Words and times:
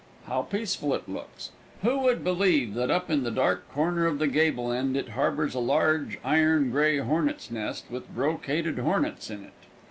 How 0.25 0.41
peaceful 0.41 0.95
it 0.95 1.07
looks! 1.07 1.51
Who 1.83 1.99
would 1.99 2.23
believe 2.23 2.73
that 2.73 2.89
up 2.89 3.11
in 3.11 3.21
the 3.21 3.29
dark 3.29 3.69
corner 3.71 4.07
of 4.07 4.17
the 4.17 4.25
gable 4.25 4.71
end 4.71 4.97
it 4.97 5.09
harbors 5.09 5.53
a 5.53 5.59
large 5.59 6.17
iron 6.23 6.71
gray 6.71 6.97
hornets' 6.97 7.51
nest 7.51 7.85
with 7.91 8.09
brocaded 8.09 8.79
hornets 8.79 9.29
in 9.29 9.43
it? 9.43 9.53